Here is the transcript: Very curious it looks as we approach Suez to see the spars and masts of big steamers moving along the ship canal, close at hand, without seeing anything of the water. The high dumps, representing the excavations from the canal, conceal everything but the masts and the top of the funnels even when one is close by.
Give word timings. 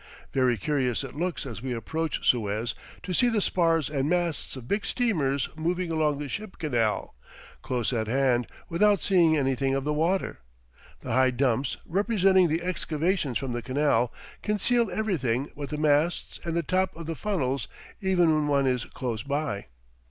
Very 0.33 0.57
curious 0.57 1.03
it 1.03 1.13
looks 1.13 1.45
as 1.45 1.61
we 1.61 1.73
approach 1.73 2.27
Suez 2.27 2.73
to 3.03 3.13
see 3.13 3.29
the 3.29 3.39
spars 3.39 3.87
and 3.87 4.09
masts 4.09 4.55
of 4.55 4.67
big 4.67 4.83
steamers 4.83 5.47
moving 5.55 5.91
along 5.91 6.17
the 6.17 6.27
ship 6.27 6.57
canal, 6.57 7.13
close 7.61 7.93
at 7.93 8.07
hand, 8.07 8.47
without 8.67 9.03
seeing 9.03 9.37
anything 9.37 9.75
of 9.75 9.83
the 9.83 9.93
water. 9.93 10.39
The 11.01 11.11
high 11.11 11.29
dumps, 11.29 11.77
representing 11.85 12.47
the 12.47 12.63
excavations 12.63 13.37
from 13.37 13.53
the 13.53 13.61
canal, 13.61 14.11
conceal 14.41 14.89
everything 14.89 15.51
but 15.55 15.69
the 15.69 15.77
masts 15.77 16.39
and 16.43 16.55
the 16.55 16.63
top 16.63 16.95
of 16.95 17.05
the 17.05 17.15
funnels 17.15 17.67
even 18.01 18.33
when 18.33 18.47
one 18.47 18.65
is 18.65 18.85
close 18.85 19.21
by. 19.21 19.67